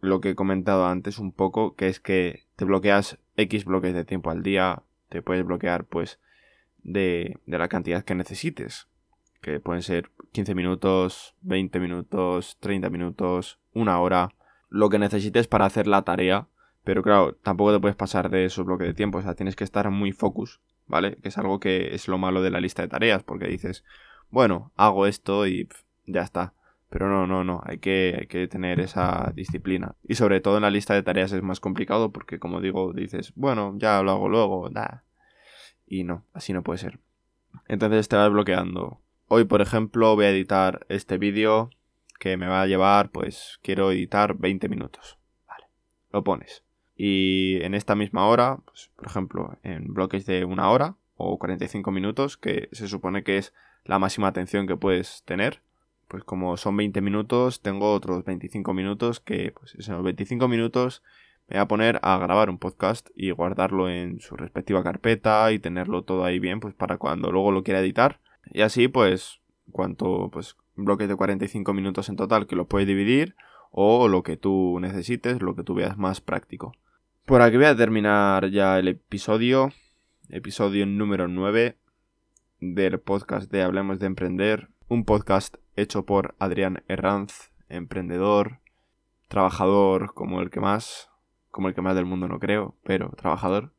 lo 0.00 0.20
que 0.20 0.30
he 0.30 0.34
comentado 0.36 0.86
antes 0.86 1.18
un 1.18 1.32
poco, 1.32 1.74
que 1.74 1.88
es 1.88 1.98
que 1.98 2.46
te 2.54 2.64
bloqueas 2.64 3.18
X 3.36 3.64
bloques 3.64 3.94
de 3.94 4.04
tiempo 4.04 4.30
al 4.30 4.44
día, 4.44 4.84
te 5.08 5.22
puedes 5.22 5.44
bloquear 5.44 5.86
pues 5.86 6.20
de, 6.84 7.36
de 7.46 7.58
la 7.58 7.66
cantidad 7.66 8.04
que 8.04 8.14
necesites, 8.14 8.86
que 9.40 9.58
pueden 9.58 9.82
ser 9.82 10.12
15 10.30 10.54
minutos, 10.54 11.34
20 11.40 11.80
minutos, 11.80 12.58
30 12.60 12.90
minutos, 12.90 13.58
una 13.72 13.98
hora, 13.98 14.28
lo 14.68 14.88
que 14.88 15.00
necesites 15.00 15.48
para 15.48 15.64
hacer 15.64 15.88
la 15.88 16.02
tarea. 16.02 16.46
Pero 16.84 17.02
claro, 17.02 17.34
tampoco 17.42 17.72
te 17.72 17.80
puedes 17.80 17.96
pasar 17.96 18.30
de 18.30 18.44
esos 18.44 18.64
bloques 18.64 18.86
de 18.86 18.94
tiempo. 18.94 19.18
O 19.18 19.22
sea, 19.22 19.34
tienes 19.34 19.56
que 19.56 19.64
estar 19.64 19.90
muy 19.90 20.12
focus, 20.12 20.60
¿vale? 20.86 21.16
Que 21.16 21.28
es 21.28 21.38
algo 21.38 21.60
que 21.60 21.94
es 21.94 22.08
lo 22.08 22.18
malo 22.18 22.42
de 22.42 22.50
la 22.50 22.60
lista 22.60 22.82
de 22.82 22.88
tareas. 22.88 23.22
Porque 23.22 23.46
dices, 23.46 23.84
bueno, 24.30 24.72
hago 24.76 25.06
esto 25.06 25.46
y 25.46 25.68
ya 26.06 26.22
está. 26.22 26.52
Pero 26.88 27.08
no, 27.08 27.26
no, 27.26 27.44
no. 27.44 27.62
Hay 27.64 27.78
que, 27.78 28.16
hay 28.20 28.26
que 28.26 28.48
tener 28.48 28.80
esa 28.80 29.32
disciplina. 29.34 29.94
Y 30.04 30.14
sobre 30.14 30.40
todo 30.40 30.56
en 30.56 30.62
la 30.62 30.70
lista 30.70 30.94
de 30.94 31.02
tareas 31.02 31.32
es 31.32 31.42
más 31.42 31.60
complicado 31.60 32.12
porque, 32.12 32.38
como 32.38 32.60
digo, 32.60 32.92
dices, 32.92 33.32
bueno, 33.34 33.74
ya 33.76 34.02
lo 34.02 34.12
hago 34.12 34.28
luego, 34.28 34.70
da. 34.70 35.02
Y 35.86 36.04
no, 36.04 36.24
así 36.32 36.52
no 36.52 36.62
puede 36.62 36.78
ser. 36.78 36.98
Entonces 37.68 38.08
te 38.08 38.16
vas 38.16 38.30
bloqueando. 38.30 39.00
Hoy, 39.28 39.44
por 39.44 39.60
ejemplo, 39.60 40.14
voy 40.14 40.26
a 40.26 40.30
editar 40.30 40.86
este 40.88 41.18
vídeo 41.18 41.70
que 42.18 42.36
me 42.36 42.46
va 42.46 42.62
a 42.62 42.66
llevar, 42.66 43.10
pues 43.10 43.58
quiero 43.62 43.90
editar 43.90 44.36
20 44.36 44.68
minutos. 44.68 45.18
Vale, 45.46 45.66
lo 46.12 46.22
pones. 46.22 46.65
Y 46.96 47.58
en 47.62 47.74
esta 47.74 47.94
misma 47.94 48.26
hora, 48.26 48.58
pues, 48.64 48.90
por 48.96 49.06
ejemplo, 49.06 49.58
en 49.62 49.92
bloques 49.92 50.24
de 50.26 50.44
una 50.44 50.70
hora 50.70 50.96
o 51.16 51.38
45 51.38 51.90
minutos, 51.90 52.36
que 52.36 52.68
se 52.72 52.88
supone 52.88 53.22
que 53.22 53.38
es 53.38 53.52
la 53.84 53.98
máxima 53.98 54.28
atención 54.28 54.66
que 54.66 54.76
puedes 54.76 55.22
tener, 55.24 55.60
pues 56.08 56.24
como 56.24 56.56
son 56.56 56.76
20 56.76 57.00
minutos, 57.00 57.60
tengo 57.60 57.92
otros 57.92 58.24
25 58.24 58.72
minutos 58.72 59.20
que, 59.20 59.52
pues 59.52 59.88
en 59.88 59.94
los 59.94 60.04
25 60.04 60.48
minutos 60.48 61.02
me 61.48 61.56
voy 61.56 61.62
a 61.62 61.68
poner 61.68 62.00
a 62.02 62.18
grabar 62.18 62.50
un 62.50 62.58
podcast 62.58 63.08
y 63.14 63.30
guardarlo 63.30 63.88
en 63.88 64.20
su 64.20 64.36
respectiva 64.36 64.82
carpeta 64.82 65.52
y 65.52 65.58
tenerlo 65.58 66.02
todo 66.02 66.24
ahí 66.24 66.38
bien, 66.38 66.60
pues 66.60 66.74
para 66.74 66.98
cuando 66.98 67.30
luego 67.30 67.52
lo 67.52 67.62
quiera 67.62 67.80
editar. 67.80 68.20
Y 68.52 68.62
así, 68.62 68.88
pues, 68.88 69.40
cuanto, 69.70 70.30
pues, 70.32 70.56
bloques 70.74 71.08
de 71.08 71.16
45 71.16 71.72
minutos 71.72 72.08
en 72.08 72.16
total 72.16 72.46
que 72.46 72.56
lo 72.56 72.66
puedes 72.66 72.88
dividir 72.88 73.36
o 73.70 74.08
lo 74.08 74.22
que 74.22 74.36
tú 74.36 74.78
necesites, 74.80 75.42
lo 75.42 75.54
que 75.54 75.62
tú 75.62 75.74
veas 75.74 75.96
más 75.98 76.20
práctico. 76.20 76.74
Por 77.26 77.42
aquí 77.42 77.56
voy 77.56 77.66
a 77.66 77.76
terminar 77.76 78.50
ya 78.50 78.78
el 78.78 78.86
episodio, 78.86 79.72
episodio 80.28 80.86
número 80.86 81.26
9 81.26 81.76
del 82.60 83.00
podcast 83.00 83.50
de 83.50 83.62
Hablemos 83.62 83.98
de 83.98 84.06
Emprender, 84.06 84.68
un 84.86 85.04
podcast 85.04 85.56
hecho 85.74 86.06
por 86.06 86.36
Adrián 86.38 86.84
Herranz, 86.86 87.50
emprendedor, 87.68 88.60
trabajador 89.26 90.14
como 90.14 90.40
el 90.40 90.50
que 90.50 90.60
más, 90.60 91.10
como 91.50 91.66
el 91.66 91.74
que 91.74 91.82
más 91.82 91.96
del 91.96 92.06
mundo 92.06 92.28
no 92.28 92.38
creo, 92.38 92.76
pero 92.84 93.10
trabajador. 93.16 93.72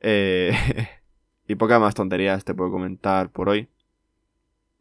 Eh, 0.00 0.50
y 1.46 1.54
poca 1.54 1.78
más 1.78 1.94
tonterías 1.94 2.44
te 2.44 2.54
puedo 2.54 2.72
comentar 2.72 3.30
por 3.30 3.50
hoy. 3.50 3.68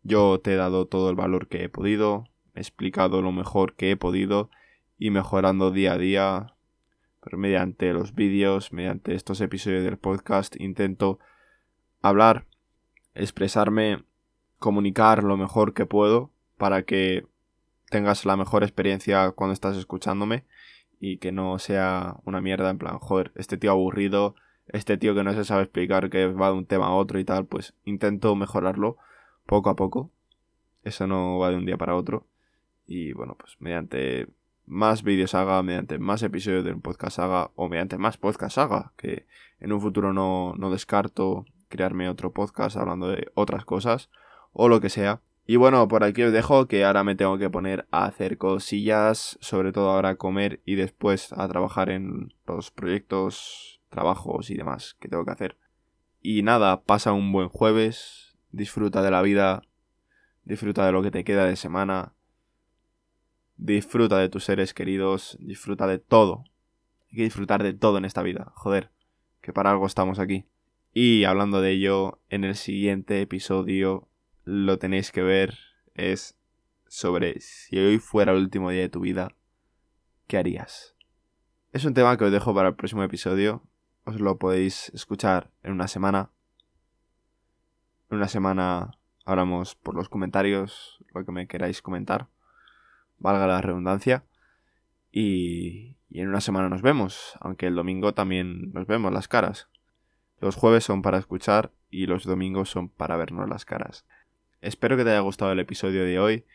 Yo 0.01 0.39
te 0.39 0.53
he 0.53 0.55
dado 0.55 0.87
todo 0.87 1.11
el 1.11 1.15
valor 1.15 1.47
que 1.47 1.65
he 1.65 1.69
podido, 1.69 2.23
he 2.55 2.59
explicado 2.59 3.21
lo 3.21 3.31
mejor 3.31 3.75
que 3.75 3.91
he 3.91 3.97
podido 3.97 4.49
y 4.97 5.11
mejorando 5.11 5.69
día 5.69 5.93
a 5.93 5.97
día. 5.99 6.52
Pero 7.23 7.37
mediante 7.37 7.93
los 7.93 8.13
vídeos, 8.13 8.73
mediante 8.73 9.15
estos 9.15 9.39
episodios 9.41 9.83
del 9.83 9.97
podcast, 9.97 10.59
intento 10.59 11.19
hablar, 12.01 12.45
expresarme, 13.15 14.03
comunicar 14.59 15.23
lo 15.23 15.37
mejor 15.37 15.73
que 15.73 15.85
puedo 15.85 16.31
para 16.57 16.83
que 16.83 17.25
tengas 17.89 18.25
la 18.25 18.37
mejor 18.37 18.63
experiencia 18.63 19.31
cuando 19.31 19.53
estás 19.53 19.77
escuchándome 19.77 20.45
y 20.99 21.17
que 21.17 21.31
no 21.31 21.59
sea 21.59 22.15
una 22.25 22.41
mierda 22.41 22.69
en 22.69 22.77
plan, 22.77 22.97
joder, 22.97 23.31
este 23.35 23.57
tío 23.57 23.71
aburrido, 23.71 24.35
este 24.67 24.97
tío 24.97 25.13
que 25.15 25.23
no 25.23 25.33
se 25.33 25.45
sabe 25.45 25.63
explicar 25.63 26.09
que 26.09 26.27
va 26.27 26.47
de 26.47 26.53
un 26.53 26.65
tema 26.65 26.87
a 26.87 26.93
otro 26.93 27.19
y 27.19 27.25
tal, 27.25 27.45
pues 27.45 27.73
intento 27.83 28.35
mejorarlo 28.35 28.97
poco 29.45 29.69
a 29.69 29.75
poco. 29.75 30.11
Eso 30.83 31.07
no 31.07 31.39
va 31.39 31.49
de 31.49 31.57
un 31.57 31.65
día 31.65 31.77
para 31.77 31.95
otro. 31.95 32.25
Y 32.85 33.13
bueno, 33.13 33.35
pues 33.37 33.55
mediante 33.59 34.27
más 34.65 35.03
vídeos 35.03 35.35
haga, 35.35 35.61
mediante 35.63 35.99
más 35.99 36.23
episodios 36.23 36.63
del 36.63 36.79
podcast 36.79 37.19
haga, 37.19 37.51
o 37.55 37.69
mediante 37.69 37.97
más 37.97 38.17
podcast 38.17 38.57
haga, 38.57 38.93
que 38.97 39.25
en 39.59 39.73
un 39.73 39.81
futuro 39.81 40.13
no, 40.13 40.53
no 40.57 40.71
descarto 40.71 41.45
crearme 41.69 42.09
otro 42.09 42.31
podcast 42.31 42.77
hablando 42.77 43.07
de 43.07 43.31
otras 43.33 43.65
cosas, 43.65 44.09
o 44.51 44.69
lo 44.69 44.79
que 44.79 44.89
sea. 44.89 45.21
Y 45.45 45.57
bueno, 45.57 45.87
por 45.87 46.03
aquí 46.03 46.23
os 46.23 46.31
dejo 46.31 46.67
que 46.67 46.85
ahora 46.85 47.03
me 47.03 47.15
tengo 47.15 47.37
que 47.37 47.49
poner 47.49 47.85
a 47.91 48.05
hacer 48.05 48.37
cosillas, 48.37 49.37
sobre 49.41 49.73
todo 49.73 49.89
ahora 49.89 50.09
a 50.09 50.15
comer 50.15 50.61
y 50.65 50.75
después 50.75 51.33
a 51.33 51.47
trabajar 51.49 51.89
en 51.89 52.33
los 52.47 52.71
proyectos, 52.71 53.81
trabajos 53.89 54.49
y 54.49 54.55
demás 54.55 54.95
que 54.99 55.09
tengo 55.09 55.25
que 55.25 55.31
hacer. 55.31 55.57
Y 56.21 56.43
nada, 56.43 56.83
pasa 56.83 57.11
un 57.11 57.33
buen 57.33 57.49
jueves, 57.49 58.37
disfruta 58.51 59.01
de 59.01 59.11
la 59.11 59.21
vida, 59.21 59.63
disfruta 60.45 60.85
de 60.85 60.93
lo 60.93 61.01
que 61.01 61.11
te 61.11 61.25
queda 61.25 61.45
de 61.45 61.57
semana, 61.57 62.13
disfruta 63.63 64.17
de 64.17 64.27
tus 64.27 64.43
seres 64.43 64.73
queridos, 64.73 65.37
disfruta 65.39 65.87
de 65.87 65.97
todo. 65.97 66.43
Hay 67.09 67.17
que 67.17 67.23
disfrutar 67.23 67.63
de 67.63 67.73
todo 67.73 67.97
en 67.97 68.05
esta 68.05 68.21
vida, 68.21 68.51
joder, 68.55 68.91
que 69.41 69.53
para 69.53 69.71
algo 69.71 69.85
estamos 69.85 70.19
aquí. 70.19 70.45
Y 70.93 71.23
hablando 71.23 71.61
de 71.61 71.71
ello, 71.71 72.19
en 72.29 72.43
el 72.43 72.55
siguiente 72.55 73.21
episodio 73.21 74.09
lo 74.43 74.77
tenéis 74.79 75.11
que 75.11 75.23
ver, 75.23 75.57
es 75.93 76.37
sobre 76.87 77.39
si 77.39 77.77
hoy 77.77 77.99
fuera 77.99 78.33
el 78.33 78.39
último 78.39 78.69
día 78.69 78.81
de 78.81 78.89
tu 78.89 78.99
vida, 78.99 79.33
¿qué 80.27 80.37
harías? 80.37 80.95
Es 81.71 81.85
un 81.85 81.93
tema 81.93 82.17
que 82.17 82.25
os 82.25 82.31
dejo 82.31 82.53
para 82.53 82.69
el 82.69 82.75
próximo 82.75 83.03
episodio. 83.03 83.63
Os 84.03 84.19
lo 84.19 84.37
podéis 84.37 84.89
escuchar 84.89 85.49
en 85.63 85.71
una 85.71 85.87
semana. 85.87 86.31
En 88.09 88.17
una 88.17 88.27
semana 88.27 88.91
hablamos 89.25 89.75
por 89.75 89.95
los 89.95 90.09
comentarios 90.09 90.99
lo 91.13 91.25
que 91.25 91.31
me 91.31 91.47
queráis 91.47 91.81
comentar. 91.81 92.27
Valga 93.23 93.47
la 93.47 93.61
redundancia. 93.61 94.25
Y, 95.11 95.97
y 96.09 96.19
en 96.19 96.27
una 96.27 96.41
semana 96.41 96.69
nos 96.69 96.81
vemos, 96.81 97.37
aunque 97.39 97.67
el 97.67 97.75
domingo 97.75 98.13
también 98.13 98.71
nos 98.73 98.85
vemos 98.85 99.11
las 99.11 99.27
caras. 99.27 99.69
Los 100.39 100.55
jueves 100.55 100.83
son 100.83 101.01
para 101.01 101.17
escuchar 101.17 101.71
y 101.89 102.05
los 102.05 102.25
domingos 102.25 102.69
son 102.69 102.89
para 102.89 103.15
vernos 103.15 103.47
las 103.49 103.63
caras. 103.63 104.05
Espero 104.59 104.97
que 104.97 105.05
te 105.05 105.11
haya 105.11 105.21
gustado 105.21 105.53
el 105.53 105.59
episodio 105.59 106.03
de 106.03 106.19
hoy. 106.19 106.45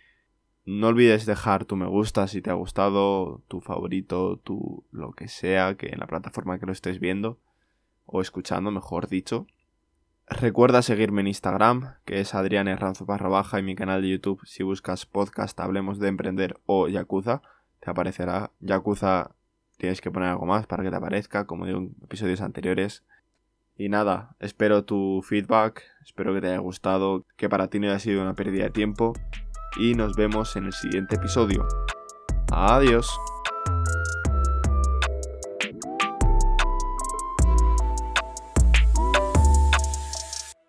No 0.67 0.89
olvides 0.89 1.25
dejar 1.25 1.65
tu 1.65 1.77
me 1.77 1.87
gusta 1.87 2.29
si 2.29 2.43
te 2.43 2.51
ha 2.51 2.55
gustado, 2.55 3.43
tu 3.49 3.63
favorito, 3.63 4.37
tu 4.37 4.85
lo 4.91 5.13
que 5.13 5.29
sea, 5.29 5.75
que 5.77 5.87
en 5.87 6.01
la 6.01 6.07
plataforma 6.07 6.59
que 6.59 6.67
lo 6.67 6.73
estés 6.73 7.01
viendo 7.01 7.41
o 8.05 8.21
escuchando, 8.21 8.71
mejor 8.71 9.09
dicho. 9.09 9.47
Recuerda 10.31 10.83
seguirme 10.83 11.23
en 11.23 11.29
Instagram, 11.29 11.95
que 12.05 12.21
es 12.21 12.35
Adrián 12.35 12.69
Herranzo 12.69 13.07
barra 13.07 13.29
baja, 13.29 13.59
y 13.59 13.63
mi 13.63 13.75
canal 13.75 14.03
de 14.03 14.11
YouTube, 14.11 14.41
si 14.45 14.63
buscas 14.63 15.07
podcast 15.07 15.59
Hablemos 15.59 15.99
de 15.99 16.09
Emprender 16.09 16.61
o 16.67 16.87
Yakuza, 16.87 17.41
te 17.81 17.91
aparecerá. 17.91 18.53
Yakuza 18.61 19.35
tienes 19.79 20.01
que 20.01 20.11
poner 20.11 20.29
algo 20.29 20.45
más 20.45 20.67
para 20.67 20.83
que 20.83 20.91
te 20.91 20.97
aparezca, 20.97 21.47
como 21.47 21.67
en 21.67 21.95
episodios 22.03 22.43
anteriores. 22.43 23.05
Y 23.77 23.89
nada, 23.89 24.37
espero 24.39 24.85
tu 24.85 25.23
feedback, 25.25 25.83
espero 26.05 26.35
que 26.35 26.43
te 26.43 26.49
haya 26.49 26.59
gustado, 26.59 27.25
que 27.37 27.49
para 27.49 27.69
ti 27.69 27.79
no 27.79 27.87
haya 27.87 27.99
sido 27.99 28.21
una 28.21 28.35
pérdida 28.35 28.65
de 28.65 28.71
tiempo 28.71 29.15
y 29.79 29.95
nos 29.95 30.15
vemos 30.15 30.57
en 30.57 30.67
el 30.67 30.73
siguiente 30.73 31.17
episodio. 31.17 31.67
Adiós. 32.51 33.09